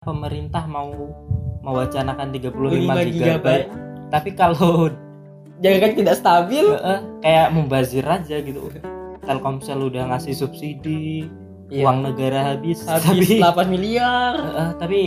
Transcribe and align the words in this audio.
pemerintah 0.00 0.64
mau 0.64 0.88
mewacanakan 1.60 2.32
35 2.32 2.56
35 2.56 3.20
GB 3.20 3.46
tapi 4.08 4.30
kalau 4.32 4.88
jangan 5.60 5.78
kan 5.84 5.92
tidak 5.92 6.14
stabil. 6.16 6.66
Kayak 7.20 7.48
membazir 7.52 8.04
aja 8.08 8.36
gitu. 8.40 8.72
Telkomsel 9.20 9.76
udah 9.76 10.08
ngasih 10.10 10.32
subsidi 10.34 11.28
Iya. 11.70 11.86
uang 11.86 12.02
negara 12.02 12.50
habis, 12.50 12.82
habis 12.82 13.38
tapi 13.38 13.38
8 13.46 13.70
miliar. 13.70 14.32
Eh, 14.34 14.70
tapi 14.80 15.00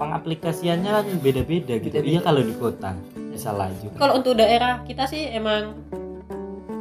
pengaplikasiannya 0.00 0.90
kan 0.94 1.06
beda-beda 1.20 1.76
gitu. 1.76 1.92
Iya 1.92 2.22
kalau 2.22 2.40
di 2.40 2.54
kota 2.54 2.94
bisa 3.36 3.52
laju 3.52 3.92
kalau 4.00 4.16
untuk 4.16 4.32
daerah 4.32 4.80
kita 4.88 5.04
sih 5.04 5.28
emang 5.28 5.76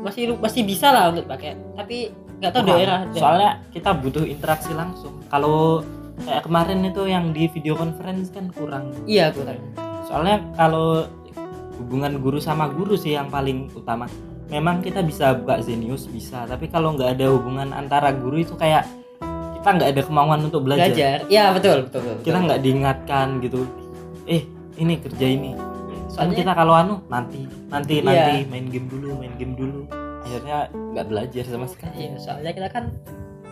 masih 0.07 0.38
masih 0.39 0.63
bisa 0.63 0.93
lah 0.93 1.09
untuk 1.11 1.25
pakai. 1.27 1.57
Tapi 1.75 2.13
nggak 2.39 2.52
tahu 2.54 2.61
Kurang. 2.61 2.77
daerah. 2.77 3.00
soalnya 3.11 3.52
kita 3.73 3.89
butuh 3.97 4.23
interaksi 4.23 4.71
langsung. 4.71 5.18
Kalau 5.27 5.82
kayak 6.23 6.43
kemarin 6.43 6.79
itu 6.84 7.04
yang 7.05 7.36
di 7.36 7.50
video 7.50 7.75
conference 7.75 8.32
kan 8.32 8.47
kurang. 8.52 8.95
Iya 9.04 9.36
kurang. 9.36 9.59
Soalnya 10.05 10.39
kalau 10.55 11.10
hubungan 11.75 12.24
guru 12.24 12.39
sama 12.39 12.71
guru 12.71 12.96
sih 12.96 13.14
yang 13.14 13.28
paling 13.28 13.68
utama. 13.75 14.07
Memang 14.47 14.79
kita 14.79 15.01
bisa 15.01 15.33
buka 15.36 15.60
Zenius 15.60 16.05
bisa. 16.07 16.46
Tapi 16.46 16.69
kalau 16.69 16.93
nggak 16.93 17.18
ada 17.18 17.33
hubungan 17.33 17.74
antara 17.74 18.14
guru 18.14 18.39
itu 18.39 18.54
kayak 18.55 18.86
kita 19.57 19.69
nggak 19.74 19.89
ada 19.97 20.01
kemauan 20.05 20.39
untuk 20.46 20.61
belajar, 20.64 20.93
belajar. 20.93 21.18
Iya 21.25 21.46
betul 21.51 21.89
betul, 21.89 22.01
betul, 22.05 22.24
kita 22.24 22.38
nggak 22.38 22.60
diingatkan 22.61 23.27
gitu. 23.41 23.66
Eh 24.29 24.46
ini 24.77 25.02
kerja 25.02 25.25
ini. 25.25 25.57
Soalnya 25.57 26.07
Soalnya- 26.13 26.38
kita 26.38 26.52
kalau 26.54 26.74
anu 26.77 26.96
nanti 27.10 27.43
nanti 27.68 27.93
Iya. 28.00 28.05
nanti. 28.05 28.36
Main 28.47 28.66
game 28.69 28.88
dulu 28.88 29.07
main 29.18 29.33
game 29.36 29.57
dulu. 29.57 29.89
Akhirnya 30.21 30.69
nggak 30.71 31.05
belajar 31.10 31.43
sama 31.43 31.66
sekali. 31.66 31.97
Iya, 32.05 32.13
soalnya 32.17 32.52
kita 32.53 32.69
kan 32.69 32.86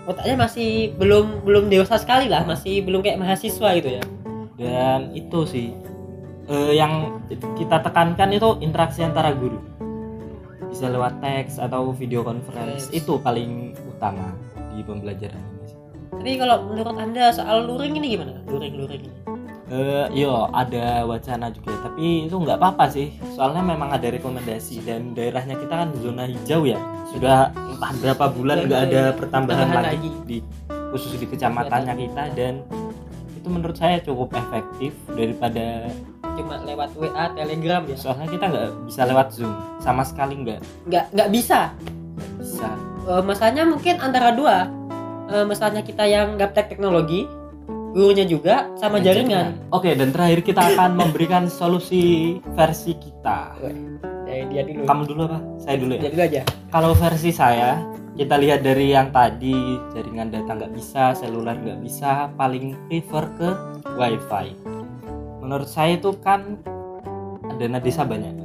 otaknya 0.04 0.36
masih 0.48 0.92
belum 1.00 1.48
belum 1.48 1.72
dewasa 1.72 1.96
sekali 2.00 2.28
lah, 2.28 2.44
masih 2.44 2.84
belum 2.84 3.00
kayak 3.04 3.20
mahasiswa 3.20 3.70
gitu 3.80 3.90
ya. 4.00 4.04
dan 4.54 5.10
itu 5.18 5.40
sih 5.50 5.74
eh, 6.48 6.74
yang 6.78 7.20
kita 7.58 7.82
tekankan 7.82 8.30
itu 8.32 8.62
interaksi 8.62 9.02
antara 9.02 9.34
guru 9.34 9.58
bisa 10.74 10.90
lewat 10.90 11.22
teks 11.22 11.62
atau 11.62 11.94
video 11.94 12.26
conference 12.26 12.90
Yes. 12.90 13.06
itu 13.06 13.22
paling 13.22 13.78
utama 13.86 14.34
di 14.74 14.82
pembelajaran 14.82 15.38
ini. 15.38 15.70
Tapi 16.10 16.32
kalau 16.42 16.66
menurut 16.66 16.98
anda 16.98 17.30
soal 17.30 17.70
luring 17.70 17.94
ini 18.02 18.18
gimana? 18.18 18.42
Luring 18.50 18.74
luring 18.74 19.02
ini. 19.06 19.18
Eh, 19.74 20.06
yo 20.14 20.50
ada 20.54 21.02
wacana 21.08 21.50
juga 21.50 21.74
tapi 21.82 22.30
itu 22.30 22.36
nggak 22.36 22.62
apa-apa 22.62 22.94
sih 22.94 23.10
soalnya 23.34 23.64
memang 23.64 23.90
ada 23.90 24.06
rekomendasi 24.12 24.86
dan 24.86 25.18
daerahnya 25.18 25.58
kita 25.58 25.74
kan 25.74 25.90
zona 25.98 26.30
hijau 26.30 26.68
ya 26.68 26.78
sudah 27.10 27.50
entah 27.86 28.00
berapa 28.00 28.26
bulan 28.30 28.58
nggak 28.64 28.82
ada 28.88 29.02
pertambahan 29.14 29.68
Tambahan 29.68 29.86
lagi, 29.90 30.10
lagi. 30.10 30.22
di 30.24 30.38
khusus 30.92 31.18
di 31.18 31.26
kecamatannya 31.26 31.94
kita 31.98 32.24
dan 32.34 32.54
itu 33.34 33.48
menurut 33.50 33.76
saya 33.76 34.00
cukup 34.00 34.32
efektif 34.34 34.94
daripada 35.10 35.90
Cuma 36.34 36.58
lewat 36.60 36.98
WA, 36.98 37.30
Telegram 37.30 37.82
ya. 37.86 37.94
soalnya 37.94 38.26
kita 38.26 38.46
nggak 38.48 38.70
bisa 38.88 39.02
lewat 39.06 39.28
zoom 39.30 39.52
sama 39.78 40.02
sekali 40.02 40.34
nggak 40.40 40.60
Nggak 40.88 41.06
nggak 41.12 41.30
bisa. 41.30 41.60
bisa 42.40 42.70
Eh, 43.04 43.20
masalahnya 43.20 43.68
mungkin 43.68 44.00
antara 44.00 44.32
dua. 44.32 44.72
Eh, 45.28 45.44
masalahnya 45.44 45.84
kita 45.84 46.08
yang 46.08 46.40
gaptek 46.40 46.72
teknologi, 46.72 47.28
gurunya 47.94 48.26
juga 48.26 48.68
sama 48.74 48.98
jaringan. 48.98 49.54
oke 49.70 49.86
dan 49.88 50.10
terakhir 50.10 50.42
kita 50.42 50.62
akan 50.68 50.92
memberikan 51.00 51.46
solusi 51.46 52.04
versi 52.52 52.94
kita 52.96 53.54
Dari 54.24 54.50
dia 54.50 54.64
dulu. 54.64 54.84
kamu 54.84 55.04
dulu 55.06 55.22
apa 55.28 55.40
saya 55.58 55.76
dulu 55.78 55.94
ya 55.94 56.02
Dia 56.02 56.12
dulu 56.12 56.24
aja. 56.24 56.42
kalau 56.70 56.92
versi 56.94 57.30
saya 57.30 57.78
kita 58.14 58.36
lihat 58.36 58.62
dari 58.62 58.90
yang 58.90 59.10
tadi 59.10 59.54
jaringan 59.90 60.30
data 60.30 60.54
nggak 60.56 60.74
bisa 60.74 61.14
seluler 61.14 61.54
nggak 61.56 61.80
bisa 61.80 62.12
paling 62.34 62.74
prefer 62.88 63.26
ke 63.36 63.50
wifi 63.92 64.54
menurut 65.40 65.66
saya 65.66 65.96
itu 65.96 66.14
kan 66.18 66.58
dana 67.54 67.78
desa 67.78 68.04
banyak 68.04 68.42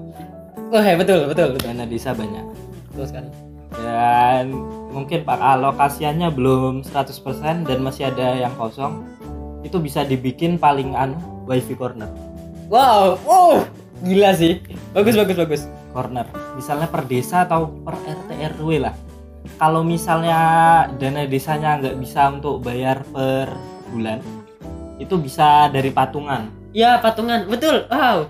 Oh, 0.69 0.85
ya, 0.85 1.01
betul 1.01 1.25
betul 1.25 1.57
betul. 1.57 1.65
dana 1.65 1.85
desa 1.85 2.13
banyak 2.13 2.45
Betul 2.91 3.05
sekali. 3.07 3.31
dan 3.75 4.53
mungkin 4.91 5.25
pak 5.25 5.39
alokasiannya 5.39 6.29
belum 6.29 6.85
100% 6.85 7.09
dan 7.65 7.79
masih 7.81 8.05
ada 8.07 8.37
yang 8.39 8.53
kosong 8.53 9.01
itu 9.69 9.77
bisa 9.79 10.03
dibikin 10.03 10.57
paling 10.57 10.97
anu 10.97 11.21
wifi 11.45 11.77
corner 11.77 12.09
Wow, 12.69 13.17
wow, 13.25 13.65
gila 14.05 14.37
sih. 14.37 14.61
Bagus 14.93 15.17
bagus 15.17 15.37
bagus. 15.41 15.63
corner 15.89 16.29
misalnya 16.55 16.87
per 16.87 17.09
desa 17.09 17.49
atau 17.49 17.73
per 17.83 17.97
RT 17.97 18.61
RW 18.61 18.85
lah 18.85 18.95
kalau 19.57 19.81
misalnya 19.81 20.39
dana 21.01 21.25
desanya 21.25 21.81
nggak 21.81 21.97
bisa 21.99 22.29
untuk 22.29 22.61
bayar 22.63 23.03
per 23.09 23.49
bulan 23.91 24.21
itu 25.01 25.15
bisa 25.17 25.73
dari 25.73 25.89
patungan 25.91 26.53
Ya 26.77 27.01
patungan, 27.01 27.49
betul. 27.49 27.89
Wow. 27.89 28.29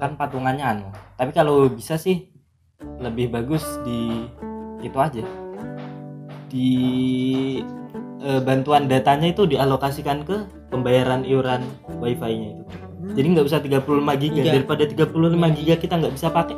kan 0.00 0.16
patungannya 0.16 0.64
anu 0.64 0.88
tapi 1.20 1.30
kalau 1.36 1.68
bisa 1.68 2.00
sih 2.00 2.32
lebih 3.00 3.28
bagus 3.28 3.64
di 3.84 4.24
itu 4.80 4.96
aja 4.96 5.24
di 6.48 6.70
eh, 8.18 8.40
bantuan 8.40 8.86
datanya 8.86 9.28
itu 9.28 9.44
dialokasikan 9.44 10.22
ke 10.22 10.36
pembayaran 10.68 11.22
iuran 11.22 11.62
wifi-nya 11.96 12.54
itu. 12.54 12.62
Jadi 13.06 13.26
nggak 13.28 13.46
usah 13.46 13.60
35 13.60 13.86
giga 14.16 14.42
Iya. 14.42 14.52
daripada 14.52 14.82
35 14.82 15.14
giga 15.52 15.74
kita 15.76 15.94
nggak 15.96 16.14
bisa 16.14 16.28
pakai. 16.28 16.56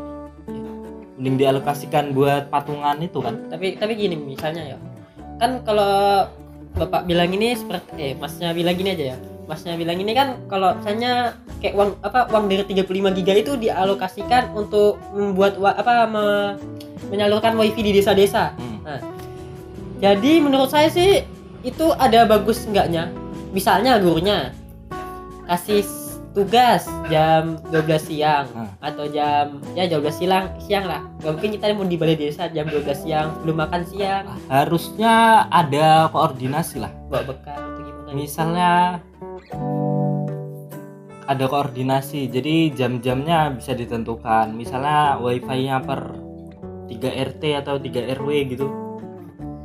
Mending 1.19 1.37
dialokasikan 1.37 2.15
buat 2.15 2.47
patungan 2.47 2.95
itu 2.99 3.19
kan. 3.19 3.35
Tapi 3.49 3.75
tapi 3.75 3.93
gini 3.95 4.15
misalnya 4.15 4.75
ya. 4.75 4.79
Kan 5.37 5.63
kalau 5.63 6.25
bapak 6.73 7.05
bilang 7.05 7.29
ini 7.29 7.53
seperti 7.53 7.91
eh 7.97 8.13
masnya 8.15 8.55
bilang 8.55 8.75
gini 8.75 8.95
aja 8.95 9.05
ya. 9.13 9.17
Masnya 9.45 9.75
bilang 9.75 9.99
ini 9.99 10.15
kan 10.15 10.39
kalau 10.47 10.79
misalnya 10.79 11.35
kayak 11.59 11.75
uang 11.75 11.91
apa 12.01 12.31
uang 12.31 12.47
dari 12.47 12.63
35 12.65 12.87
giga 13.13 13.33
itu 13.35 13.53
dialokasikan 13.57 14.55
untuk 14.55 15.03
membuat 15.11 15.59
apa 15.59 16.07
me- 16.07 16.55
menyalurkan 17.09 17.57
wifi 17.57 17.83
di 17.83 17.93
desa-desa. 17.93 18.55
Hmm. 18.55 19.03
jadi 19.99 20.41
menurut 20.41 20.71
saya 20.71 20.89
sih 20.89 21.27
itu 21.63 21.91
ada 21.99 22.25
bagus 22.25 22.65
enggaknya? 22.65 23.11
Misalnya 23.51 23.99
gurunya 23.99 24.53
kasih 25.49 25.83
tugas 26.37 26.87
jam 27.11 27.59
12 27.73 27.99
siang 28.05 28.47
Hmm. 28.53 28.71
atau 28.79 29.09
jam 29.11 29.59
ya 29.75 29.89
jam 29.89 29.99
12 30.05 30.15
siang 30.23 30.47
siang 30.61 30.85
lah. 30.87 31.03
Gak 31.19 31.35
mungkin 31.35 31.51
kita 31.57 31.73
mau 31.75 31.83
di 31.83 31.99
balai 31.99 32.15
desa 32.15 32.47
jam 32.53 32.69
12 32.69 33.03
siang 33.03 33.33
belum 33.43 33.57
makan 33.65 33.83
siang. 33.89 34.25
Harusnya 34.47 35.49
ada 35.51 36.07
koordinasi 36.13 36.79
lah. 36.79 36.93
Bawa 37.11 37.33
bekal 37.33 37.59
atau 37.59 37.81
gimana? 37.83 38.11
Misalnya 38.15 38.71
ada 41.29 41.45
koordinasi 41.45 42.31
jadi 42.31 42.71
jam-jamnya 42.73 43.59
bisa 43.59 43.75
ditentukan. 43.75 44.53
Misalnya 44.55 45.19
wifi-nya 45.19 45.83
per 45.83 46.13
3 46.87 47.09
RT 47.35 47.43
atau 47.59 47.77
3 47.77 48.15
RW 48.17 48.29
gitu 48.49 48.69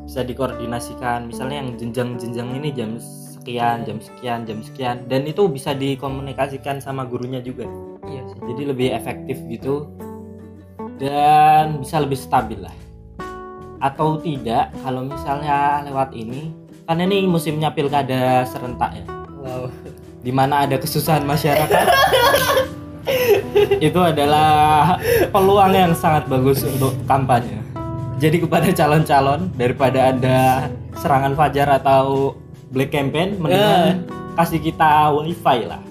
bisa 0.03 0.21
dikoordinasikan. 0.21 1.31
Misalnya 1.31 1.63
yang 1.63 1.69
jenjang-jenjang 1.79 2.49
ini 2.59 2.69
jam 2.75 2.91
sekian 2.99 3.83
jam 3.83 3.97
sekian 3.99 4.39
jam 4.47 4.59
sekian. 4.63 4.95
Dan 5.07 5.27
itu 5.27 5.47
bisa 5.47 5.75
dikomunikasikan 5.75 6.79
sama 6.79 7.07
gurunya 7.07 7.43
juga. 7.43 7.67
Iya 8.07 8.23
sih. 8.31 8.39
Jadi 8.53 8.61
lebih 8.71 8.87
efektif 8.95 9.39
gitu. 9.47 9.87
Dan 10.99 11.83
bisa 11.83 11.99
lebih 12.03 12.19
stabil 12.19 12.59
lah. 12.59 12.75
Atau 13.83 14.19
tidak 14.23 14.71
kalau 14.79 15.07
misalnya 15.07 15.83
lewat 15.83 16.15
ini 16.15 16.55
kan 16.83 16.99
ini 16.99 17.27
musimnya 17.27 17.71
pilkada 17.71 18.47
serentak 18.47 18.95
ya. 18.95 19.05
Wow. 19.43 19.67
Di 20.23 20.31
mana 20.31 20.63
ada 20.63 20.79
kesusahan 20.79 21.27
masyarakat. 21.27 21.87
Itu 23.83 23.99
adalah 23.99 24.95
peluang 25.35 25.75
yang 25.75 25.91
sangat 25.91 26.31
bagus 26.31 26.63
untuk 26.63 26.95
kampanye 27.03 27.62
jadi 28.23 28.37
kepada 28.39 28.71
calon-calon 28.71 29.51
daripada 29.59 30.15
ada 30.15 30.71
serangan 30.95 31.35
fajar 31.35 31.67
atau 31.67 32.39
black 32.71 32.95
campaign 32.95 33.35
mendingan 33.35 34.07
kasih 34.39 34.63
kita 34.63 35.11
wifi 35.11 35.67
lah. 35.67 35.83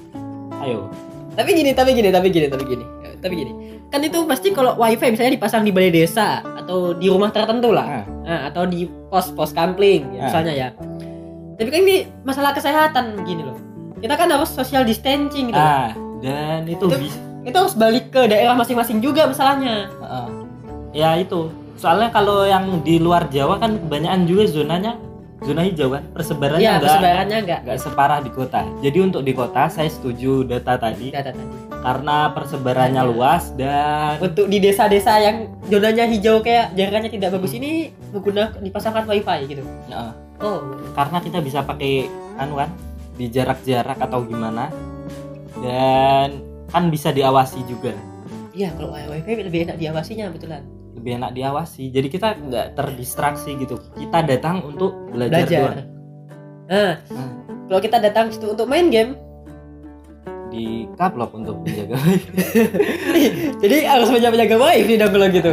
Ayo. 0.64 0.88
Tapi 1.36 1.50
gini 1.52 1.76
tapi 1.76 1.92
gini 1.92 2.08
tapi 2.08 2.32
gini 2.32 2.48
tapi 2.48 2.64
gini. 2.64 2.84
Ya, 3.04 3.10
tapi 3.20 3.34
gini. 3.36 3.52
Kan 3.92 4.00
itu 4.00 4.24
pasti 4.24 4.48
kalau 4.56 4.72
wifi 4.80 5.12
misalnya 5.12 5.36
dipasang 5.36 5.60
di 5.60 5.70
balai 5.70 5.92
desa 5.92 6.40
atau 6.40 6.96
di 6.96 7.12
rumah 7.12 7.28
tertentu 7.28 7.68
lah. 7.68 8.00
Nah, 8.00 8.04
Nah, 8.22 8.40
atau 8.48 8.64
di 8.64 8.88
pos-pos 9.12 9.52
kampling 9.52 10.16
Ah. 10.16 10.32
misalnya 10.32 10.52
ya. 10.56 10.68
Tapi 11.60 11.68
kan 11.68 11.80
ini 11.84 11.96
masalah 12.24 12.56
kesehatan 12.56 13.20
gini 13.28 13.44
loh. 13.44 13.58
Kita 14.00 14.16
kan 14.16 14.32
harus 14.32 14.48
social 14.48 14.82
distancing 14.82 15.52
gitu. 15.52 15.60
Ah 15.60 15.92
dan 16.22 16.64
itu 16.64 16.86
Itu- 16.86 17.02
bisa 17.02 17.18
itu 17.42 17.56
harus 17.58 17.74
balik 17.74 18.14
ke 18.14 18.30
daerah 18.30 18.54
masing-masing 18.54 19.02
juga 19.02 19.26
masalahnya. 19.26 19.90
Heeh. 19.90 20.26
ya 20.92 21.16
itu 21.16 21.48
soalnya 21.82 22.14
kalau 22.14 22.46
yang 22.46 22.86
di 22.86 23.02
luar 23.02 23.26
Jawa 23.26 23.58
kan 23.58 23.74
kebanyakan 23.82 24.22
juga 24.30 24.46
zonanya 24.46 24.94
zona 25.42 25.66
hijau 25.66 25.90
kan? 25.90 26.06
Persebarannya 26.14 26.62
Iya 26.62 26.72
enggak 26.78 26.86
persebarannya 26.86 27.38
enggak 27.42 27.60
nggak 27.66 27.78
separah 27.82 28.18
di 28.22 28.30
kota. 28.30 28.62
Jadi 28.78 28.98
untuk 29.02 29.22
di 29.26 29.32
kota 29.34 29.66
saya 29.66 29.90
setuju 29.90 30.46
data 30.46 30.78
tadi. 30.78 31.10
Data 31.10 31.34
tadi. 31.34 31.74
karena 31.82 32.30
persebarannya 32.30 33.02
luas 33.10 33.50
dan 33.58 34.14
untuk 34.22 34.46
di 34.46 34.62
desa-desa 34.62 35.18
yang 35.18 35.50
zonanya 35.66 36.06
hijau 36.06 36.38
kayak 36.38 36.78
jaraknya 36.78 37.10
tidak 37.10 37.34
bagus 37.34 37.58
ini 37.58 37.90
menggunakan 38.14 38.62
dipasangkan 38.62 39.02
wifi 39.10 39.50
gitu. 39.50 39.66
Heeh. 39.90 40.12
oh. 40.46 40.78
Karena 40.94 41.18
kita 41.18 41.42
bisa 41.42 41.66
pakai 41.66 42.06
anu 42.38 42.62
kan 42.62 42.70
di 43.18 43.26
jarak-jarak 43.26 43.98
atau 43.98 44.22
gimana. 44.22 44.70
Dan 45.58 46.46
kan 46.70 46.86
bisa 46.86 47.10
diawasi 47.10 47.66
juga. 47.66 47.90
Iya 48.54 48.70
kalau 48.78 48.94
wifi 48.94 49.42
lebih 49.42 49.66
enak 49.66 49.82
diawasinya 49.82 50.30
betulan 50.30 50.62
lebih 50.96 51.18
enak 51.20 51.32
diawasi. 51.32 51.88
Jadi 51.88 52.08
kita 52.12 52.36
nggak 52.36 52.66
terdistraksi 52.76 53.56
gitu. 53.56 53.80
Kita 53.96 54.22
datang 54.24 54.64
untuk 54.64 55.08
belajar, 55.12 55.44
belajar. 55.44 55.60
doang. 55.60 55.76
Nah 56.68 56.92
Nah, 57.12 57.28
kalau 57.68 57.80
kita 57.84 58.00
datang 58.00 58.32
situ 58.32 58.48
untuk 58.48 58.64
main 58.64 58.88
game? 58.88 59.16
Di 60.52 60.88
kaplok 61.00 61.32
untuk 61.32 61.60
menjaga 61.64 61.96
jadi 63.64 63.88
harus 63.88 64.12
menjaga 64.12 64.56
wifi 64.56 65.00
dong 65.00 65.12
kalau 65.12 65.28
gitu. 65.32 65.52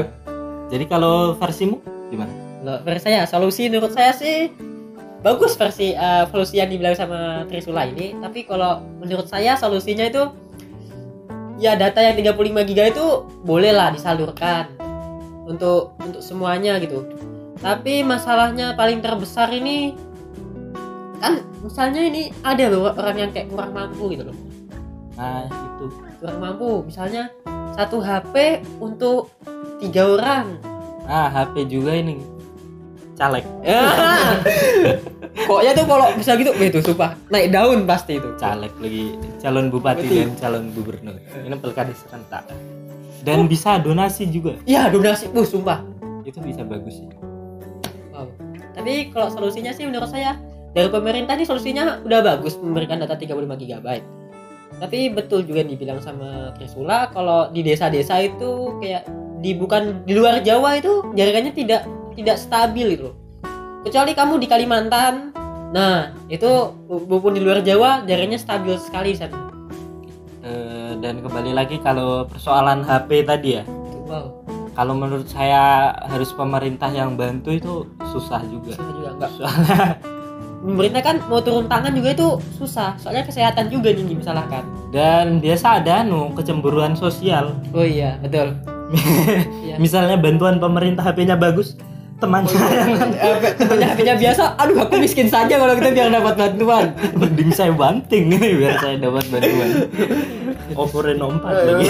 Jadi 0.70 0.86
kalau 0.88 1.16
versimu 1.40 1.80
gimana? 2.12 2.32
Kalau 2.60 2.76
versi 2.84 3.04
saya 3.08 3.24
solusi 3.24 3.72
menurut 3.72 3.96
saya 3.96 4.12
sih 4.12 4.52
bagus 5.24 5.56
versi 5.56 5.96
eh, 5.96 6.24
solusi 6.28 6.60
yang 6.60 6.68
dibilang 6.72 6.96
sama 6.96 7.48
Trisula 7.48 7.88
ini. 7.88 8.16
Tapi 8.20 8.44
kalau 8.44 8.84
menurut 9.00 9.28
saya 9.28 9.56
solusinya 9.56 10.08
itu 10.08 10.24
ya 11.60 11.76
data 11.76 12.00
yang 12.00 12.16
35 12.16 12.70
giga 12.72 12.84
itu 12.92 13.28
boleh 13.44 13.76
lah 13.76 13.92
disalurkan 13.92 14.79
untuk 15.50 15.98
untuk 15.98 16.22
semuanya 16.22 16.78
gitu. 16.78 17.10
Tapi 17.60 18.06
masalahnya 18.06 18.78
paling 18.78 19.02
terbesar 19.02 19.50
ini 19.50 19.98
kan 21.20 21.44
misalnya 21.60 22.06
ini 22.08 22.32
ada 22.46 22.72
beberapa 22.72 23.04
orang 23.04 23.18
yang 23.28 23.32
kayak 23.34 23.50
kurang 23.52 23.74
mampu 23.74 24.14
gitu 24.14 24.30
loh. 24.30 24.38
Nah 25.18 25.50
itu. 25.50 25.86
Kurang 26.22 26.40
mampu. 26.40 26.86
Misalnya 26.86 27.34
satu 27.74 28.00
HP 28.00 28.64
untuk 28.80 29.34
tiga 29.82 30.06
orang. 30.08 30.62
Ah 31.10 31.28
HP 31.28 31.68
juga 31.68 31.98
ini. 31.98 32.22
Caleg 33.20 33.44
Pokoknya 35.50 35.74
tuh 35.74 35.86
kalau 35.90 36.08
bisa 36.14 36.38
gitu, 36.38 36.54
wih 36.56 36.70
tuh 36.70 36.86
sumpah 36.86 37.18
naik 37.28 37.50
daun 37.50 37.84
pasti 37.84 38.22
itu. 38.22 38.30
caleg 38.38 38.70
lagi 38.78 39.18
calon 39.42 39.68
bupati 39.68 40.06
Betul. 40.06 40.18
dan 40.22 40.30
calon 40.38 40.64
gubernur 40.72 41.16
ini 41.18 41.58
pilkada 41.58 41.90
serentak 41.92 42.46
dan 43.20 43.50
bisa 43.50 43.82
donasi 43.82 44.30
juga 44.30 44.54
Iya 44.64 44.88
donasi, 44.88 45.28
uh 45.28 45.42
sumpah. 45.44 45.82
itu 46.22 46.38
bisa 46.40 46.62
bagus 46.62 47.02
sih 47.02 47.10
Wow. 48.14 48.30
Tapi 48.72 49.10
kalau 49.10 49.28
solusinya 49.28 49.74
sih 49.74 49.84
menurut 49.84 50.08
saya 50.08 50.38
dari 50.70 50.86
pemerintah 50.88 51.34
nih 51.34 51.44
solusinya 51.44 52.06
udah 52.06 52.20
bagus 52.22 52.54
memberikan 52.56 53.02
data 53.02 53.18
35 53.18 53.34
GB. 53.58 53.88
Tapi 54.78 55.00
betul 55.10 55.44
juga 55.44 55.66
yang 55.66 55.72
dibilang 55.74 56.00
sama 56.00 56.54
Trisula 56.54 57.10
kalau 57.10 57.50
di 57.50 57.66
desa-desa 57.66 58.22
itu 58.22 58.78
kayak 58.78 59.04
di 59.40 59.58
bukan 59.58 60.06
di 60.06 60.14
luar 60.14 60.40
Jawa 60.40 60.78
itu 60.78 61.10
jaringannya 61.12 61.52
tidak 61.52 61.82
tidak 62.14 62.38
stabil 62.38 62.96
loh. 62.96 63.18
Kecuali 63.82 64.12
kamu 64.12 64.38
di 64.38 64.48
Kalimantan. 64.48 65.32
Nah, 65.70 66.18
itu 66.34 66.50
walaupun 66.90 67.38
di 67.38 67.42
luar 67.46 67.62
Jawa 67.62 68.02
jaringannya 68.10 68.42
stabil 68.42 68.74
sekali 68.82 69.14
sana. 69.14 69.54
Eh, 70.42 70.98
dan 70.98 71.22
kembali 71.22 71.54
lagi 71.54 71.78
kalau 71.78 72.26
persoalan 72.26 72.82
HP 72.82 73.26
tadi 73.26 73.62
ya. 73.62 73.64
Wow. 74.10 74.42
kalau 74.74 74.96
menurut 74.98 75.28
saya 75.30 75.92
harus 76.08 76.34
pemerintah 76.34 76.90
yang 76.90 77.14
bantu 77.14 77.54
itu 77.54 77.74
susah 78.10 78.42
juga. 78.48 78.74
Susah 78.74 78.90
juga 78.96 79.10
enggak. 79.14 79.32
Soalnya 79.38 79.84
pemerintah 80.66 81.02
kan 81.04 81.16
mau 81.28 81.44
turun 81.44 81.68
tangan 81.68 81.94
juga 81.94 82.10
itu 82.16 82.28
susah. 82.58 82.96
Soalnya 82.98 83.28
kesehatan 83.28 83.68
juga 83.70 83.92
nih 83.92 84.08
dimasalahkan. 84.08 84.64
Dan 84.90 85.44
biasa 85.44 85.84
ada 85.84 86.02
anu 86.02 86.32
kecemburuan 86.34 86.96
sosial. 86.96 87.54
Oh 87.76 87.86
iya 87.86 88.18
betul. 88.24 88.56
Iya. 89.70 89.78
misalnya 89.78 90.18
bantuan 90.18 90.58
pemerintah 90.58 91.06
HP-nya 91.06 91.38
bagus 91.38 91.78
temannya 92.20 92.52
yang 92.52 93.12
Eh, 93.16 93.54
temennya 93.56 93.88
HP-nya 93.96 94.16
biasa 94.20 94.44
aduh 94.60 94.78
aku 94.84 95.00
miskin 95.00 95.32
saja 95.32 95.56
kalau 95.56 95.74
kita 95.80 95.90
biar 95.96 96.12
dapat 96.12 96.36
bantuan. 96.36 96.86
Mending 97.16 97.52
saya 97.56 97.72
banting 97.72 98.36
biar 98.36 98.76
saya 98.78 98.96
dapat 99.00 99.26
bantuan. 99.32 99.70
Oppo 100.76 101.02
Reno 101.02 101.34
4 101.40 101.68
lagi. 101.68 101.88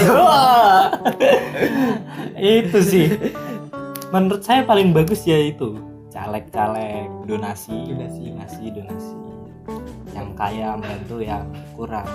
Itu 2.64 2.78
sih. 2.80 3.06
Menurut 4.10 4.42
saya 4.42 4.64
paling 4.66 4.90
bagus 4.90 5.22
ya 5.22 5.38
itu. 5.38 5.78
Caleg-caleg 6.10 7.06
donasi 7.30 7.94
donasi 7.94 8.34
donasi 8.34 8.64
donasi. 8.74 9.14
Yang 10.10 10.28
kaya 10.34 10.74
membantu 10.74 11.16
yang 11.22 11.46
kurang. 11.78 12.08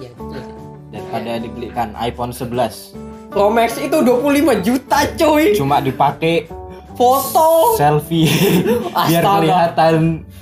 Iya 0.00 0.10
betul 0.16 0.64
daripada 0.94 1.42
dibelikan 1.42 1.90
iPhone 1.98 2.30
11 2.30 2.94
Pro 3.34 3.50
Max 3.50 3.82
itu 3.82 3.98
25 3.98 4.62
juta 4.62 4.98
cuy. 5.18 5.58
Cuma 5.58 5.82
dipakai 5.82 6.46
foto. 6.96 7.74
Selfie. 7.76 8.26
Biar 9.08 9.22
Astaga. 9.22 9.38
kelihatan 9.42 9.94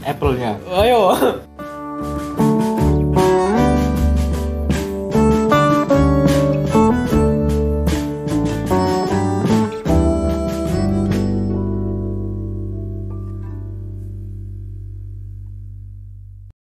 Apple-nya. 0.05 0.53
Ayo 0.69 1.01